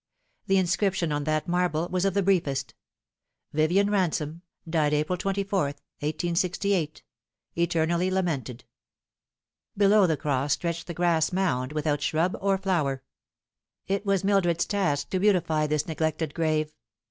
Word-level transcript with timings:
The 0.47 0.57
inscription 0.57 1.11
on 1.11 1.25
that 1.25 1.47
marble 1.47 1.87
was 1.89 2.05
of 2.05 2.15
the 2.15 2.23
briefest: 2.23 2.73
""VIVIEN 3.53 3.91
RANSOME. 3.91 4.41
Died 4.67 4.93
April 4.95 5.15
24th, 5.15 5.75
1868. 6.01 7.03
Eternally 7.55 8.09
lamented." 8.09 8.63
Below 9.77 10.07
the 10.07 10.17
cross 10.17 10.53
stretched 10.53 10.87
the 10.87 10.95
grass 10.95 11.31
mound, 11.31 11.71
without 11.73 12.01
shrub 12.01 12.35
or 12.41 12.57
flower. 12.57 13.03
It 13.87 14.03
was 14.03 14.23
Mildred's 14.23 14.65
task 14.65 15.11
to 15.11 15.19
beautify 15.19 15.67
this 15.67 15.87
neglected 15.87 16.33
grave. 16.33 16.73